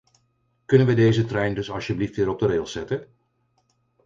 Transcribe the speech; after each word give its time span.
Kunnen 0.65 0.87
we 0.87 0.93
deze 0.93 1.25
trein 1.25 1.53
dus 1.53 1.71
alstublieft 1.71 2.15
weer 2.15 2.29
op 2.29 2.39
de 2.39 2.47
rails 2.47 2.71
zetten? 2.71 3.07